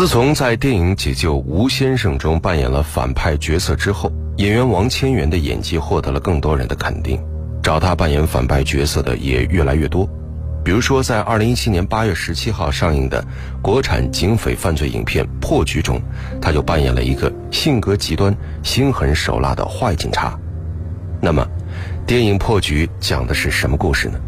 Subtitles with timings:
[0.00, 7.22] 自从在电影《解救吴先生》中扮演了反派角色之后，演员王千源的演技获得了更多人的肯定，
[7.62, 10.08] 找他扮演反派角色的也越来越多。
[10.64, 13.22] 比如说，在二零一七年八月十七号上映的
[13.60, 16.00] 国产警匪犯罪影片《破局》中，
[16.40, 20.34] 他就扮演了一个性格极端、心狠手辣的坏警察。
[21.20, 21.46] 那么，
[22.06, 24.18] 电影《破局》讲的是什么故事呢？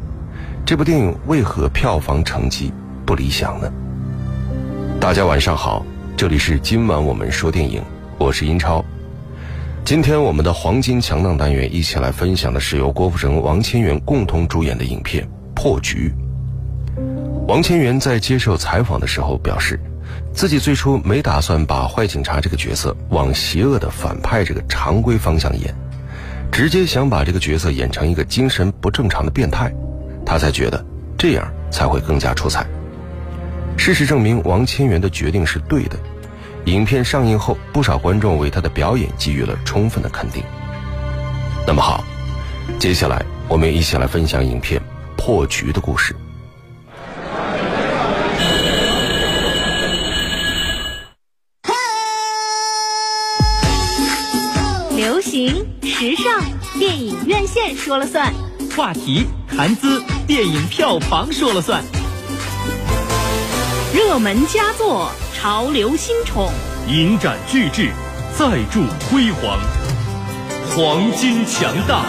[0.66, 2.70] 这部电影为何票房成绩
[3.06, 3.72] 不理想呢？
[5.02, 5.84] 大家晚上好，
[6.16, 7.82] 这里是今晚我们说电影，
[8.18, 8.84] 我是英超。
[9.84, 15.24] 今天我们的黄金强档单元一起来分享的是由郭富城、王千源共同主演的影片
[15.56, 16.14] 《破局》。
[17.48, 19.76] 王千源在接受采访的时候表示，
[20.32, 25.74] 自己最初没打算把坏警察这个角色往邪恶的反派这个常规方向演，
[26.52, 29.74] 直接想把这个角色演成一个精神不正常的变态，
[30.24, 30.86] 他才觉得
[31.18, 32.64] 这样才会更加出彩。
[33.76, 35.98] 事实证明，王千源的决定是对的。
[36.66, 40.42] 影片上映后，不少观众为他的表演给予了充分的肯定。
[41.66, 42.04] 那么好，
[42.78, 44.80] 接下来我们一起来分享影片
[45.16, 46.14] 《破局》的故事。
[54.96, 56.40] 流行时尚，
[56.78, 58.32] 电影院线说了算；
[58.76, 61.82] 话题谈资，电影票房说了算；
[63.94, 66.48] 热门佳作，潮流新宠，
[66.88, 67.90] 影展巨制，
[68.34, 69.58] 再铸辉煌，
[70.70, 72.02] 黄金强大。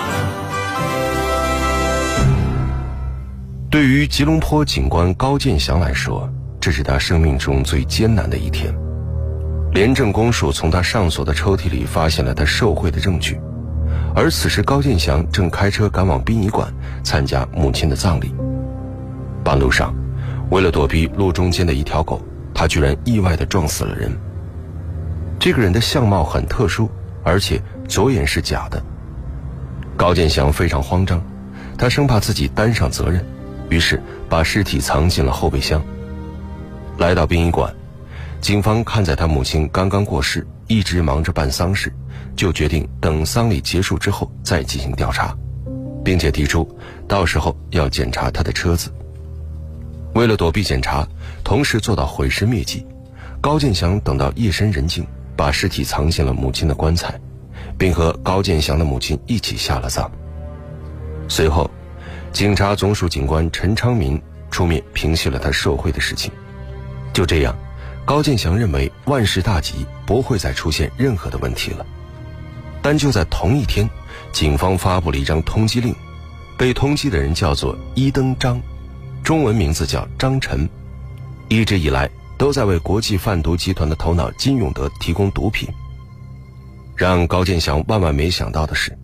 [3.70, 8.73] 对于吉隆坡警官高建祥来说，这是他生命中最艰难的一天。
[9.73, 13.38] 廉政公署从他上锁的抽屉里发现了他受贿的证据，
[14.16, 16.73] 而此时高建祥正开车赶往殡仪馆
[17.04, 18.34] 参加母亲的葬礼。
[19.44, 19.94] 半路上，
[20.54, 22.22] 为了躲避路中间的一条狗，
[22.54, 24.16] 他居然意外地撞死了人。
[25.40, 26.88] 这个人的相貌很特殊，
[27.23, 28.80] 而且左眼是假的。
[29.98, 31.20] 高建祥非常慌张，
[31.76, 33.26] 他生怕自己担上责任，
[33.67, 35.83] 于是把尸体藏进了后备箱。
[37.00, 37.73] 来到殡仪馆。
[38.39, 41.92] 警方看在他母亲刚刚过世，一直忙着办丧事，
[42.36, 45.36] 就决定等丧礼结束之后再进行调查，
[46.06, 46.70] 并且提出
[47.08, 48.92] 到时候要检查他的车子。
[50.14, 51.08] 为了躲避检查，
[51.44, 52.86] 同时做到毁尸灭迹，
[53.42, 57.20] 高建祥等到夜深人静，把尸体藏进了母亲的棺材，
[57.78, 60.12] 并和高建祥的母亲一起下了葬。
[61.28, 61.70] 随后，
[62.32, 66.32] 警察总署警官陈昌民出面平息了他受贿的事情。
[67.12, 67.56] 就这样。
[68.06, 71.86] 高建祥认为万事大吉，不会再出现任何的问题了。
[72.82, 73.90] 但就在同一天，
[74.34, 75.95] 警方发布了一张通缉令，
[76.58, 78.62] 被通缉的人叫做伊登张，
[79.23, 80.67] 中文名字叫张晨，
[81.48, 85.70] 一直以来都在为国际贩毒集团的头脑金永德提供毒品。
[86.95, 88.95] 让高建祥万万没想到的是，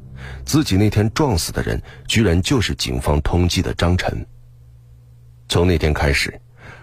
[0.46, 4.26] 自己那天撞死的人，居然就是警方通缉的张晨。
[5.48, 6.40] 从那天开始。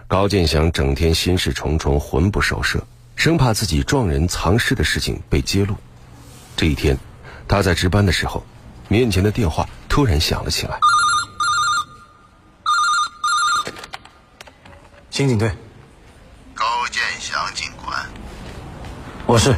[0.09, 2.81] 高建祥整天心事重重，魂不守舍，
[3.17, 5.75] 生怕自己撞人藏尸的事情被揭露。
[6.55, 6.97] 这一天，
[7.45, 8.41] 他在值班的时候，
[8.87, 10.79] 面前的电话突然响了起来。
[15.17, 15.51] 刑警队，
[16.53, 17.97] 高建祥警官，
[19.25, 19.49] 我是。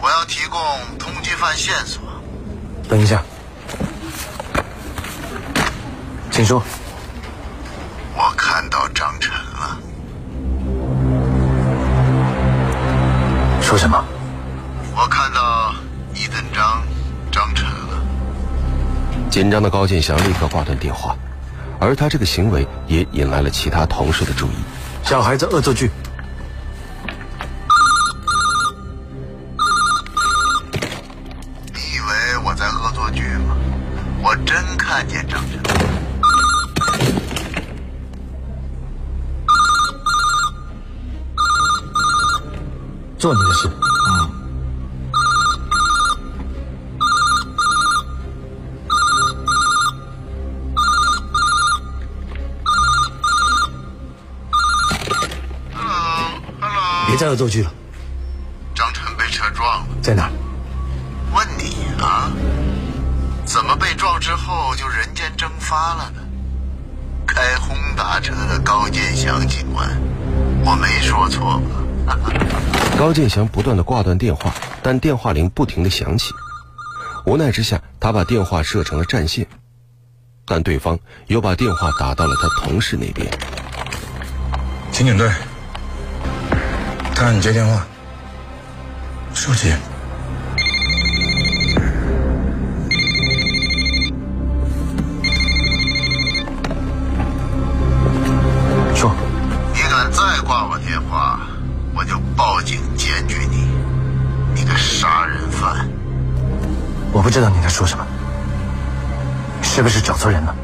[0.00, 0.60] 我要提供
[0.98, 2.02] 通缉犯线索。
[2.88, 3.22] 等一下，
[6.32, 6.60] 请说。
[8.16, 9.78] 我看到张晨了。
[13.62, 14.04] 说什么？
[14.96, 15.72] 我看到
[16.16, 16.82] 一等张
[17.30, 18.02] 张晨了。
[19.30, 21.16] 紧张的高建祥立刻挂断电话，
[21.80, 24.56] 而他这个行为也引来了其他同事的注意。
[25.04, 25.90] 小孩子恶作剧。
[31.72, 33.56] 你以为我在恶作剧吗？
[34.20, 35.62] 我真看见张晨。
[43.16, 43.68] 做你的事。
[57.26, 57.72] 恶作剧了。
[58.74, 59.86] 张晨被车撞了。
[60.00, 60.30] 在哪？
[61.34, 62.30] 问你啊？
[63.44, 66.22] 怎么被撞之后就人间蒸发了呢？
[67.26, 69.88] 开轰达车的高建祥警官，
[70.64, 71.60] 我没说错
[72.06, 72.18] 吧？
[72.98, 76.32] 高建祥不断的挂断电话，但电话铃不停的响起。
[77.26, 79.46] 无奈之下，他把电话设成了占线，
[80.46, 83.28] 但对方又把电话打到了他同事那边。
[84.90, 85.30] 刑警队，
[87.18, 87.84] 他让你接电话。
[89.34, 89.74] 手机。
[98.94, 99.12] 说，
[99.74, 101.40] 你敢再挂我电话，
[101.92, 103.66] 我就报警检举你，
[104.54, 105.88] 你个杀人犯！
[107.10, 108.06] 我不知道你在说什么，
[109.60, 110.54] 是不是找错人了？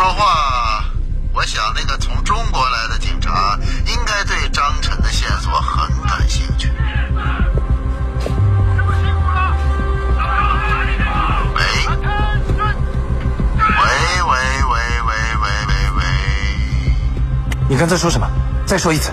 [0.00, 0.82] 说话。
[1.34, 6.72] 我想那个从中国来的警察应该对张晨的线索很感兴趣。
[11.54, 11.62] 喂，
[13.76, 13.84] 喂
[14.22, 14.32] 喂
[14.70, 16.02] 喂喂喂喂喂。
[17.68, 18.26] 你刚才说什么？
[18.64, 19.12] 再说一次。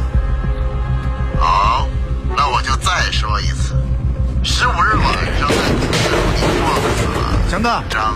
[1.38, 1.86] 好，
[2.34, 3.76] 那我就再说一次。
[4.42, 5.04] 十五日晚
[5.38, 7.20] 上在土里撞死了
[7.50, 8.16] 强哥，张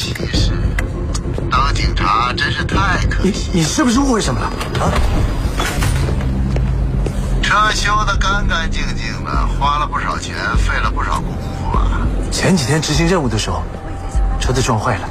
[0.00, 0.52] 其事，
[1.50, 3.50] 当警察真是太可你惜。
[3.52, 4.46] 你是不是误会什么了？
[4.80, 4.90] 啊？
[7.42, 12.00] 车修的干干净净的，花了不少钱，费了不少功夫啊。
[12.32, 13.62] 前几天执行任务的时候，
[14.40, 15.08] 车子撞坏了，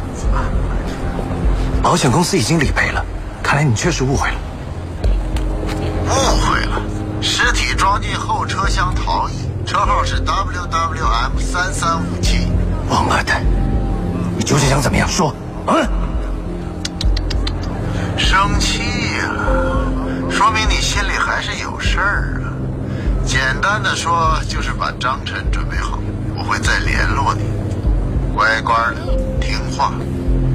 [1.84, 3.06] 保险公司已经理赔了。
[3.44, 4.36] 看来你确实误会了。
[6.08, 6.82] 误会了，
[7.22, 9.34] 尸体装进后车厢逃逸，
[9.68, 12.48] 车号是 WWM 三三五七。
[12.90, 13.59] 王八蛋，你
[14.50, 15.08] 究竟想怎么样？
[15.08, 15.32] 说，
[15.68, 15.88] 嗯？
[18.18, 18.80] 生气
[19.20, 19.30] 呀、
[20.28, 22.50] 说明你心里还是有事儿啊。
[23.24, 26.00] 简单的说，就是把张晨准备好，
[26.36, 27.44] 我会再联络你。
[28.34, 29.94] 乖乖的，听话，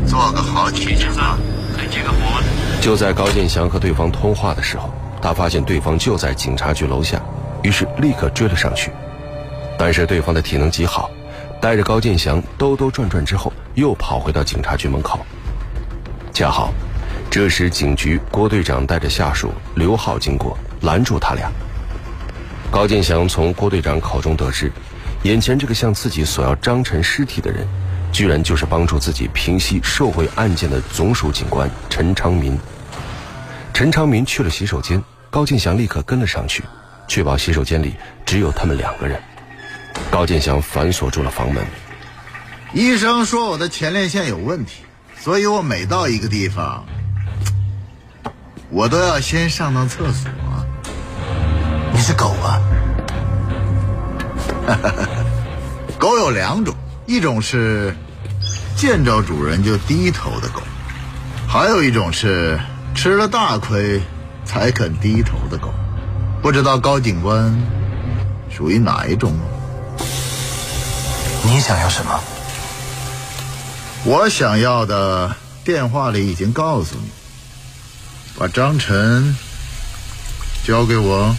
[0.08, 1.36] 做个好警察。
[1.76, 2.42] 再接个活。
[2.80, 4.92] 就在高建祥和对方通话的时候，
[5.22, 7.22] 他发现对方就在警察局楼下，
[7.62, 8.90] 于是立刻追了上去。
[9.78, 11.08] 但是对方的体能极好，
[11.64, 15.24] 带着高建祥兜兜转转之后，又跑回到警察局门口。
[16.30, 16.70] 恰好，
[17.30, 21.50] 这时警局郭队长带着下属刘浩经过，拦住他俩。
[22.70, 24.70] 高建祥从郭队长口中得知，
[25.22, 27.66] 眼前这个向自己索要张晨尸体的人，
[28.12, 32.58] 居然就是帮助自己平息受贿案件的总署警官陈昌民。
[33.72, 36.62] 陈昌民去了洗手间，高建祥立刻跟了上去，
[37.08, 37.94] 确保洗手间里
[38.26, 39.18] 只有他们两个人。
[40.10, 41.64] 高建祥反锁住了房门，
[42.72, 44.84] 医生说我的前列腺有问题，
[45.18, 46.84] 所以我每到一个地方，
[48.70, 50.30] 我都要先上趟厕所。
[51.92, 52.60] 你是狗啊？
[55.98, 56.74] 狗有两种，
[57.06, 57.94] 一种是
[58.76, 60.60] 见着主人就低头的狗，
[61.46, 62.58] 还有一种是
[62.94, 64.00] 吃了大亏
[64.44, 65.72] 才肯低头的狗。
[66.42, 67.56] 不知道高警官
[68.50, 69.44] 属于哪一种呢？
[71.44, 72.20] 你想要什么？
[74.04, 77.10] 我想要的电话里已经告诉你，
[78.38, 79.36] 把张晨
[80.66, 81.36] 交给我。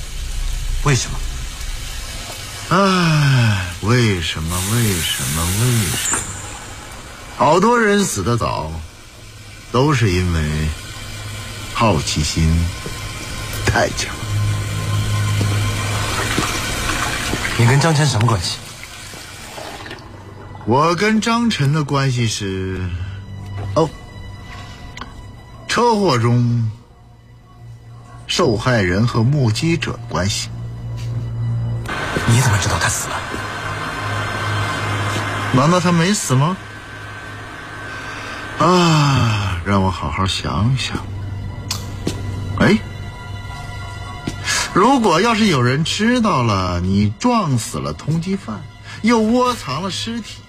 [0.84, 1.18] 为什么？
[2.70, 4.56] 唉，为什么？
[4.74, 5.44] 为什么？
[5.44, 6.20] 为什么？
[7.38, 8.72] 好多人死得早，
[9.72, 10.68] 都是因为
[11.74, 12.48] 好奇心
[13.66, 14.14] 太强。
[17.58, 18.58] 你跟张晨什么关系？
[20.68, 22.82] 我跟张晨的关系是，
[23.76, 23.88] 哦，
[25.68, 26.72] 车祸中
[28.26, 30.50] 受害人和目击者的关系。
[32.28, 33.16] 你怎么知道他死了？
[35.54, 36.58] 难道他没死吗？
[38.58, 40.98] 啊，让我好好想想。
[42.60, 42.76] 哎，
[44.74, 48.60] 如果要是有人知道了你撞死了通缉犯，
[49.04, 50.42] 又窝藏了尸体，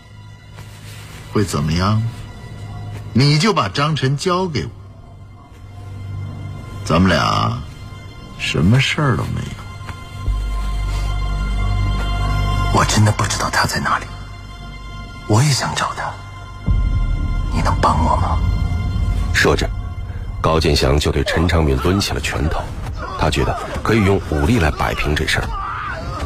[1.37, 2.02] 会怎么样？
[3.12, 4.71] 你就把张晨交给我，
[6.83, 7.59] 咱们俩
[8.38, 9.57] 什么事儿都没有。
[12.73, 14.07] 我真的不知道他在哪里，
[15.28, 16.11] 我也想找他。
[17.52, 18.38] 你能帮我吗？
[19.35, 19.69] 说着，
[20.40, 22.62] 高建祥就对陈昌敏抡起了拳头。
[23.21, 25.47] 他觉得可以用武力来摆平这事儿，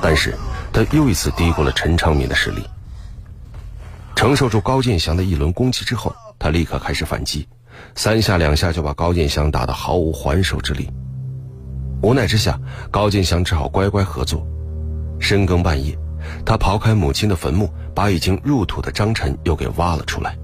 [0.00, 0.38] 但是
[0.73, 2.64] 他又一次低估了陈昌敏的实力。
[4.21, 7.49] 承受住高建祥的一轮攻击之后，他立刻开始反击，
[7.95, 10.91] 三下两下就把高建祥打得毫无还手之力。
[12.03, 12.61] 无奈之下，
[12.91, 14.47] 高建祥只好乖乖合作。
[15.21, 15.99] 深更半夜，
[16.45, 20.37] 他刨开母亲的坟墓，把已经入土的张晨又给挖了出来。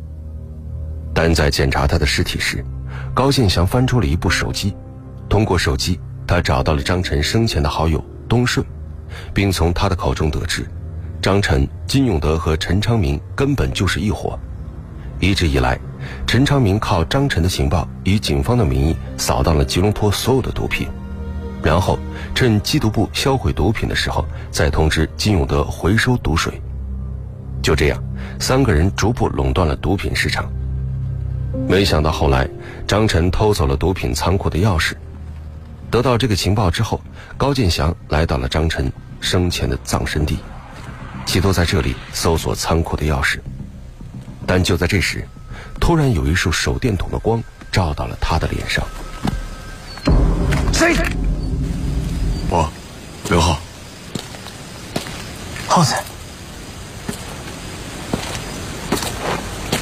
[1.12, 2.64] 但在检查他的尸体时，
[3.12, 4.74] 高建祥翻出了一部手机，
[5.28, 8.66] 通过手机，他找到了张晨生前的好友东顺。
[9.34, 10.66] 并从他的口中得知，
[11.26, 14.38] 张晨、金永德和陈昌明根本就是一伙。
[15.18, 15.76] 一直以来，
[16.24, 20.86] 陈昌明靠张晨的情报，以警方的名义扫荡了吉隆坡所有的毒品，
[21.64, 21.98] 然后
[22.32, 26.62] 趁缉毒部销毁毒品的时候，再通知金永德回收毒水。
[27.60, 28.00] 就这样，
[28.38, 30.48] 三个人逐步垄断了毒品市场。
[31.66, 32.48] 没想到后来，
[32.86, 34.92] 张晨偷走了毒品仓库的钥匙。
[35.90, 37.00] 得到这个情报之后，
[37.36, 40.38] 高建祥来到了张晨生前的葬身地，
[41.36, 43.38] 企都在这里搜索仓库的钥匙。
[44.46, 45.22] 但就在这时，
[45.78, 48.82] 突然有一束手电筒的光照到了他的脸上。
[50.72, 50.96] 谁？
[52.48, 52.70] 我，
[53.28, 53.58] 刘浩。
[55.68, 55.94] 耗子，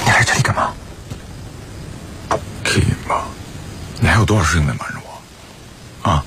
[0.05, 0.75] 你来这里干嘛？
[2.65, 3.27] 可以吧？
[4.01, 4.95] 你还有多少事情没瞒着
[6.03, 6.11] 我？
[6.11, 6.25] 啊？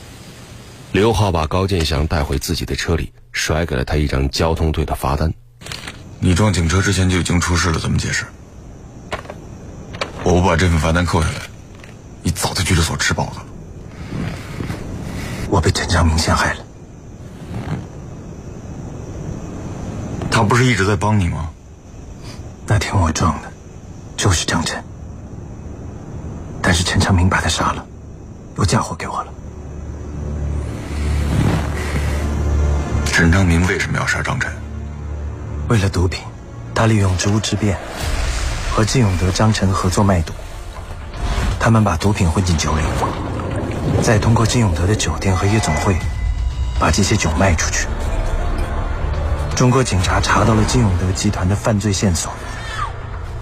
[0.93, 5.31] 刘浩把高建祥带回自己的车里，甩给了他一张交通队的罚单。
[6.19, 8.25] 你撞警车之前就已经出事了，怎么解释？
[10.23, 11.35] 我不把这份罚单扣下来，
[12.23, 13.45] 你早在拘留所吃饱了。
[15.49, 16.59] 我被陈昌明陷害了。
[20.31, 21.51] 他不是一直在帮你吗？
[22.65, 23.51] 那天我撞的，
[24.17, 24.83] 就是张晨。
[26.61, 27.85] 但是陈昌明把他杀了，
[28.57, 29.31] 又嫁祸给我了。
[33.17, 34.47] 陈昌明为什么要杀张晨？
[35.69, 36.21] 为了毒品，
[36.75, 37.75] 他利用职务之便，
[38.71, 40.33] 和金永德、张晨合作卖毒。
[41.59, 42.83] 他们把毒品混进酒里，
[44.03, 45.95] 再通过金永德的酒店和夜总会，
[46.79, 47.87] 把这些酒卖出去。
[49.55, 52.31] 中国警察查到了金永德集团的犯罪线索。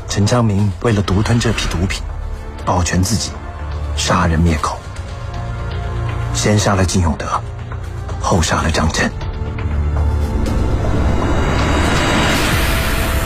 [0.07, 2.01] 陈昌明为了独吞这批毒品，
[2.63, 3.31] 保全自己，
[3.97, 4.79] 杀人灭口，
[6.33, 7.27] 先杀了金永德，
[8.21, 9.11] 后杀了张晨。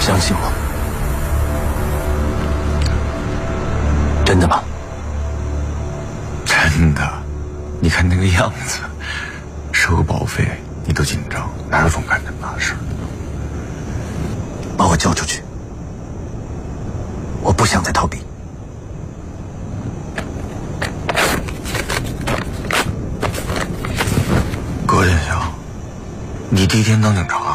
[0.09, 0.41] 相信我，
[4.25, 4.63] 真的吗？
[6.43, 7.07] 真的，
[7.79, 8.79] 你看那个样子，
[9.71, 10.47] 收个保费
[10.83, 12.73] 你都紧张，哪有总干这么大的事？
[14.75, 15.43] 把我交出去，
[17.43, 18.17] 我不想再逃避。
[24.87, 25.39] 郭建祥，
[26.49, 27.48] 你第一天当警察，啊？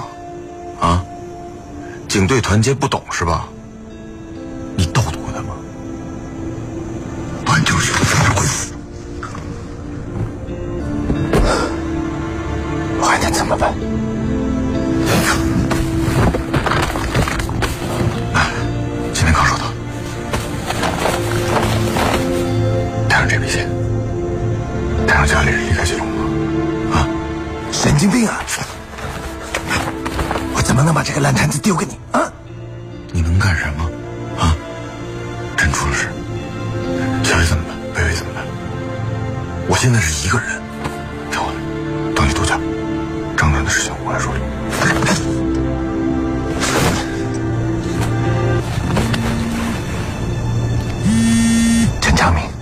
[2.15, 3.49] 警队团结不懂是吧？
[52.25, 52.54] 陈昌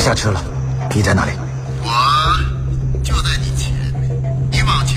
[0.00, 0.42] 我下车了，
[0.94, 1.32] 你在哪里？
[1.82, 1.90] 我
[3.04, 4.10] 就在你前面，
[4.50, 4.96] 你往前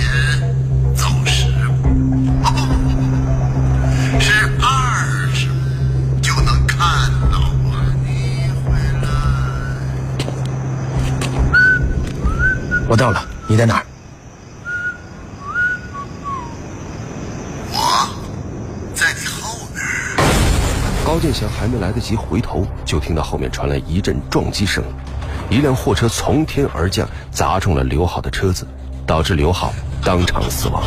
[0.95, 1.43] 走十
[1.81, 1.89] 步，
[2.41, 2.95] 哦不不不
[4.15, 4.31] 不，是
[4.62, 5.53] 二十步
[6.22, 6.79] 就能看
[7.29, 7.75] 到我。
[8.05, 9.05] 你回来，
[12.88, 13.86] 我到了，你在哪儿？
[17.74, 17.75] 我
[18.95, 19.83] 在你后面。
[21.05, 24.84] 高建祥还没来得及回头，就听到后面传来一阵撞击声，
[25.50, 28.68] 一辆货车从天而降，砸中了刘浩的车子，
[29.08, 30.84] 导致刘浩当场死亡。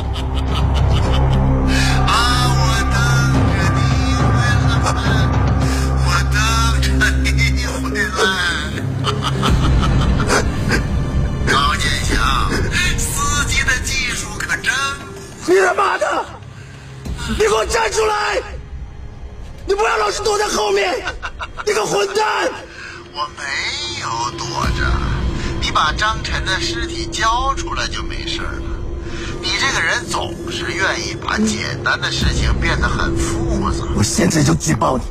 [25.76, 28.62] 把张晨的尸体交出来就没事了。
[29.42, 33.84] 你这个人总是愿意把简单的事情变得很复杂。
[33.94, 35.04] 我现在就举报你，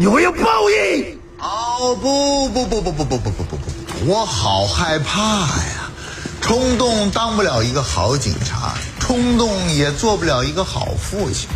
[0.00, 1.18] 你会有报应！
[1.38, 4.12] 哦不不不不不不不不不不！
[4.12, 5.90] 我好害怕呀！
[6.42, 11.48] 冲动当不了一个好警察，冲动也做不了一个好父亲。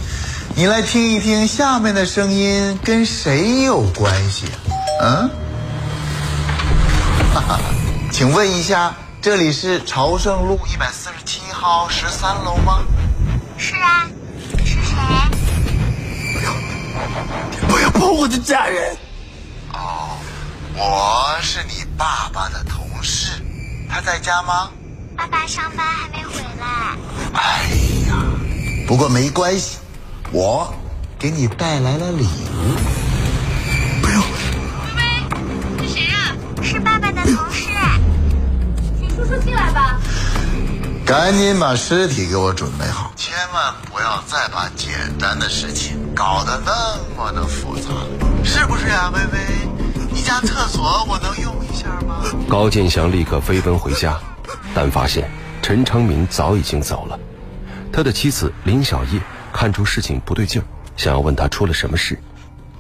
[0.54, 4.46] 你来听一听下面的声音跟谁有关系？
[5.02, 5.30] 嗯？
[7.34, 7.60] 哈哈，
[8.12, 12.85] 请问一下，这里是朝圣路一百四十七号十三楼吗？
[13.57, 14.07] 是啊，
[14.59, 14.95] 是谁？
[17.66, 18.95] 不要碰我的家人！
[19.73, 20.19] 哦，
[20.76, 23.42] 我是你爸爸的同事，
[23.88, 24.71] 他在家吗？
[25.16, 26.97] 爸爸上班还没回来。
[27.33, 27.64] 哎
[28.09, 28.23] 呀，
[28.87, 29.78] 不过没关系，
[30.31, 30.73] 我
[31.19, 33.01] 给你带来了礼物。
[39.32, 39.98] 请叔叔进来吧。
[41.06, 48.06] 赶紧把尸体给我准备好，千万不要再把简单的事情搞得那么的复杂了，
[48.44, 49.38] 是不是呀，微微？
[50.12, 52.22] 你家厕所我能用一下吗？
[52.48, 54.18] 高建祥立刻飞奔回家，
[54.74, 55.28] 但发现
[55.60, 57.18] 陈昌明早已经走了。
[57.92, 59.20] 他的妻子林小叶
[59.52, 60.64] 看出事情不对劲儿，
[60.96, 62.18] 想要问他出了什么事，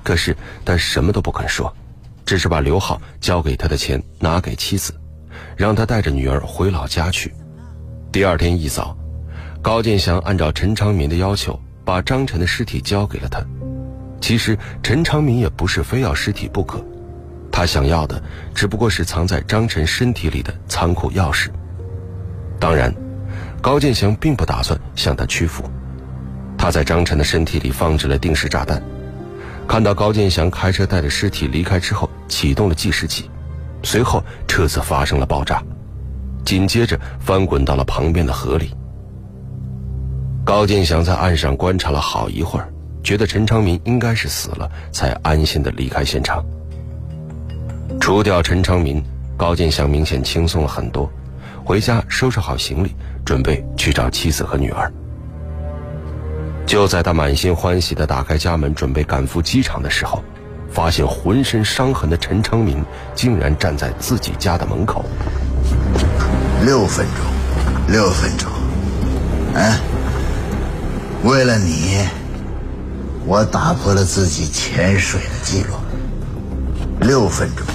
[0.02, 1.74] 可是他什么都不肯说，
[2.24, 4.94] 只是把刘浩交给他的钱拿给妻子，
[5.62, 7.32] 让他带着女儿回老家去。
[8.10, 8.96] 第二天一早，
[9.62, 13.40] 高建祥按照陈昌民的要求，把张晨的尸体交给了他。
[14.20, 16.84] 其实陈昌民也不是非要尸体不可，
[17.52, 18.20] 他想要的
[18.52, 21.48] 只不过是藏在张晨身体里的仓库钥匙。
[22.58, 22.92] 当然，
[23.60, 25.62] 高建祥并不打算向他屈服。
[26.58, 28.82] 他在张晨的身体里放置了定时炸弹。
[29.68, 33.30] 看到高建祥开车带着尸体离开之后，启动了计时器，
[33.82, 35.62] 随后车子发生了爆炸。
[36.44, 38.74] 紧接着翻滚到了旁边的河里。
[40.44, 42.68] 高建祥在岸上观察了好一会儿，
[43.04, 46.44] 觉得陈昌民应该是死了，才安心的离开现场。
[48.00, 49.00] 除掉陈昌民，
[49.36, 51.08] 高建祥明显轻松了很多。
[51.64, 54.92] 回家收拾好行李，准备去找妻子和女儿。
[56.66, 60.24] 就在他满心欢喜的打开家门，准备赶赴机场的时候，
[60.72, 62.82] 发现浑身伤痕的陈昌民
[63.14, 65.04] 竟然站在自己家的门口。
[66.64, 68.50] 六分钟，六分钟，
[69.54, 69.72] 嗯，
[71.24, 71.98] 为了你，
[73.26, 75.74] 我打破了自己潜水的记录。
[77.00, 77.66] 六分钟，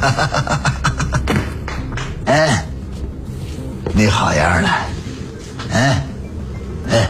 [2.26, 2.66] 哎，
[3.94, 4.70] 你好样的，
[5.74, 6.04] 哎，
[6.90, 7.10] 哎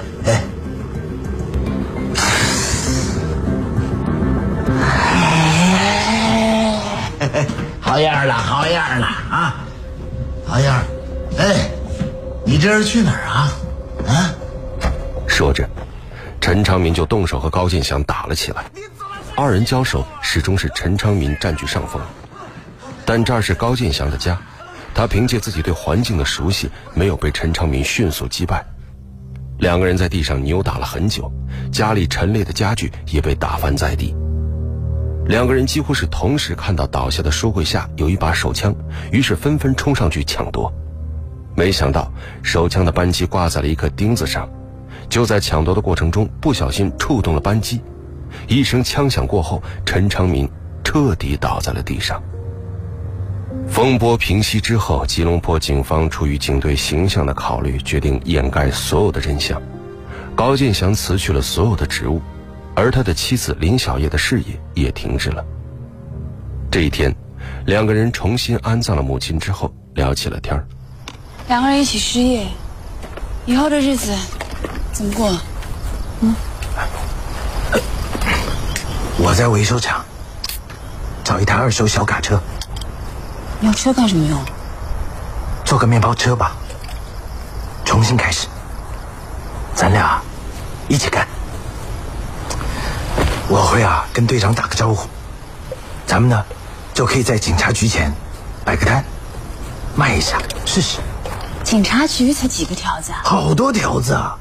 [7.98, 9.56] 好样的，好样的啊，
[10.46, 10.84] 好样！
[11.40, 11.68] 哎，
[12.46, 13.52] 你这是去哪儿啊？
[14.08, 14.30] 啊！
[15.28, 15.68] 说着，
[16.40, 18.66] 陈昌民就动手和高建祥打了起来。
[19.36, 22.00] 二人交手始终是陈昌民占据上风，
[23.04, 24.40] 但这儿是高建祥的家，
[24.94, 28.64] 他凭借自己对环境的熟悉，没有被陈昌民迅速击败。
[29.58, 31.32] 两个人在地上扭打了很久，
[31.72, 34.16] 家里陈列的家具也被打翻在地。
[35.28, 38.74] 两个人几乎是同时看到倒下的书柜下有一把手枪，
[39.12, 40.74] 于是纷纷冲上去抢夺。
[41.54, 42.12] 没想到
[42.44, 44.50] 手枪的扳机挂在了一颗钉子上，
[45.10, 47.82] 就在抢夺的过程中不小心触动了扳机，
[48.48, 50.50] 一声枪响过后，陈昌民
[50.82, 52.24] 彻底倒在了地上。
[53.68, 59.62] 风波平息之后，吉隆坡警方出于警队形象的考虑，决定掩盖所有的真相。
[60.36, 62.22] 高建祥辞去了所有的职务。
[62.78, 65.44] 而他的妻子林小叶的事业也停滞了。
[66.70, 67.12] 这一天，
[67.66, 70.63] 两个人重新安葬了母亲之后，聊起了天儿。
[71.48, 72.46] 两个人一起失业，
[73.48, 74.16] 以后的日子
[74.94, 75.36] 怎么过？
[76.22, 76.36] 嗯，
[79.18, 80.06] 我在维修厂
[81.24, 82.40] 找一台二手小卡车。
[83.62, 84.40] 要车干什么用？
[85.66, 86.56] 做个面包车吧。
[87.84, 88.48] 重新开始，
[89.74, 90.22] 咱俩
[90.88, 91.28] 一起干。
[93.50, 95.08] 我会啊，跟队长打个招呼，
[96.06, 96.46] 咱们呢，
[96.94, 98.12] 就可以在警察局前
[98.66, 99.02] 摆个摊，
[99.96, 101.00] 卖一下试试。
[101.64, 103.14] 警察局才几个条子？
[103.24, 104.38] 好多条子啊！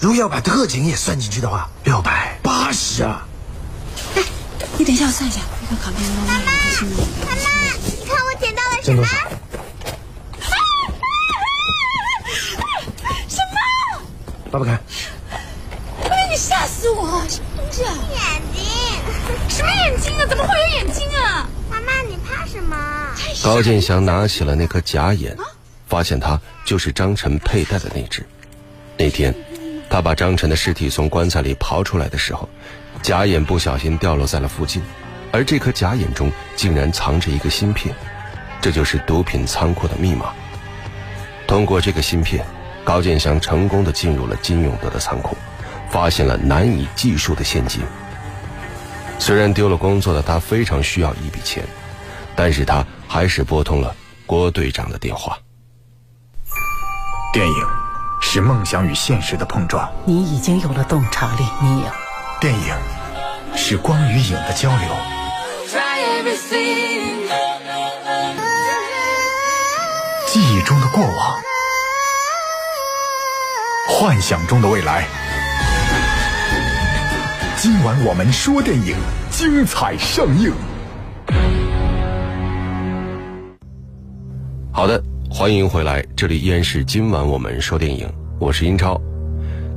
[0.00, 3.26] 如果要把特警也算进去的话，六百八十啊！
[4.16, 4.22] 哎，
[4.78, 5.40] 你等一下，我算一下。
[5.68, 6.50] 那个卡片妈妈，妈妈，
[7.84, 9.04] 你看我捡到了什么？
[13.28, 13.58] 什么？
[14.50, 14.80] 爸爸看。
[16.10, 17.22] 哎，你吓死我！
[19.54, 20.26] 什么眼睛啊？
[20.26, 21.48] 怎么会有眼睛啊？
[21.70, 22.76] 妈妈，你怕什么？
[23.44, 25.36] 高建祥拿起了那颗假眼，
[25.86, 28.26] 发现它就是张晨佩戴的那只。
[28.96, 29.32] 那天，
[29.88, 32.48] 他把张晨的尸体从棺材里刨出来的时候，
[33.00, 34.82] 假眼不小心掉落在了附近，
[35.30, 37.94] 而这颗假眼中竟然藏着一个芯片，
[38.60, 40.32] 这就是毒品仓库的密码。
[41.46, 42.44] 通过这个芯片，
[42.82, 45.36] 高建祥成功的进入了金永德的仓库，
[45.90, 47.80] 发现了难以计数的现金。
[49.24, 51.64] 虽然丢了工作的他非常需要一笔钱，
[52.36, 55.38] 但是他还是拨通了郭队长的电话。
[57.32, 57.66] 电影
[58.20, 61.86] 是梦想与现实的碰撞，你已经有了洞察力，你有。
[62.38, 62.76] 电影
[63.56, 64.94] 是光与影的交流，
[70.26, 71.40] 记忆中的过往，
[73.88, 75.08] 幻想中的未来。
[77.64, 78.94] 今晚我们说电影，
[79.30, 80.52] 精彩上映。
[84.70, 88.06] 好的，欢迎回来，这里依然是今晚我们说电影，
[88.38, 89.00] 我是英超。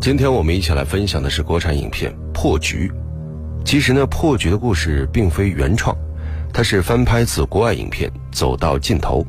[0.01, 2.91] 今天我们一起来分享的是国产影片《破局》。
[3.63, 5.95] 其实呢，《破局》的故事并非原创，
[6.51, 9.25] 它是翻拍自国外影片《走到尽头》。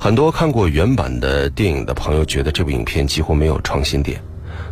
[0.00, 4.18] 很多看过原版的电影的朋友觉得这部影片几乎没有创新点。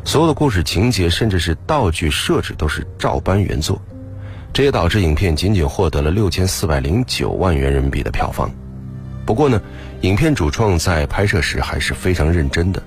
[0.06, 3.80] 所有的故事情节，甚至是道具设置，都是照搬原作，
[4.52, 8.50] 这也导致影片仅仅获得了六千四百零九万元人民币的票房。
[9.24, 9.60] 不过呢，
[10.02, 12.82] 影片主创在拍摄时还是非常认真的，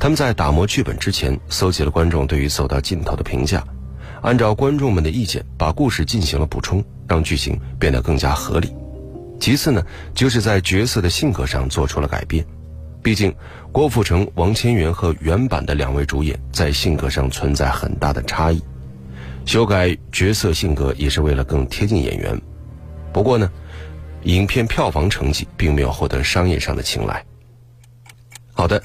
[0.00, 3.62] 他们在打磨剧本之前，搜集了观众对于走到尽头的评价，
[4.20, 8.74] 按照观众们的意见，把故事进行了补充，让剧情变得更加合理。
[9.38, 9.80] 其次呢，
[10.12, 12.44] 就是在角色的性格上做出了改变。
[13.02, 13.34] 毕竟，
[13.72, 18.62] 郭富城、王千源和原版的两位主演在性格上存在很大的差异，
[19.46, 22.40] 修改角色性格也是为了更贴近演员。
[23.12, 23.50] 不过呢，
[24.24, 27.24] 影片票房成绩并没有获得商业上的青睐。
[28.52, 28.82] 好的，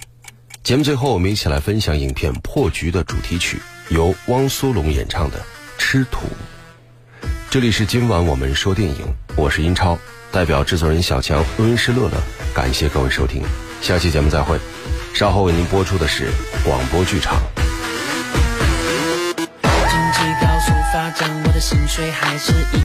[0.63, 5.37] 节目最后我们一起来分享影片《破局》的主题曲，由汪苏泷演唱的
[5.77, 6.27] 《吃土》。
[7.49, 8.97] 这里是今晚我们说电影，
[9.35, 9.97] 我是英超，
[10.31, 12.21] 代表制作人小强、录音师乐乐，
[12.53, 13.41] 感谢各位收听。
[13.83, 14.57] 下期节目再会，
[15.13, 16.31] 稍后为您播出的是
[16.63, 17.35] 广播剧场。
[19.35, 19.45] 经
[20.13, 22.81] 济高速发展，我的薪水还是一。